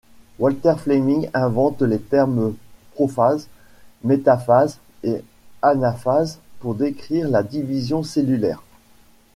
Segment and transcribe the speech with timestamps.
[0.39, 2.55] Walter Flemming invente les termes
[2.95, 3.47] prophase,
[4.03, 5.21] métaphase, et
[5.61, 8.63] anaphase pour décrire la division cellulaire.